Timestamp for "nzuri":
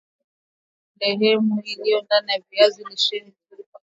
3.41-3.63